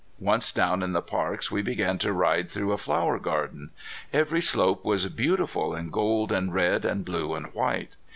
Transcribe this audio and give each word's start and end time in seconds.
Once 0.17 0.51
down 0.51 0.81
in 0.81 0.93
the 0.93 1.01
parks 1.03 1.51
we 1.51 1.61
began 1.61 1.99
to 1.99 2.11
ride 2.11 2.49
through 2.49 2.71
a 2.71 2.77
flower 2.79 3.19
garden. 3.19 3.69
Every 4.11 4.41
slope 4.41 4.83
was 4.83 5.05
beautiful 5.09 5.75
in 5.75 5.91
gold, 5.91 6.31
and 6.31 6.51
red, 6.51 6.85
and 6.85 7.05
blue 7.05 7.35
and 7.35 7.53
white. 7.53 7.95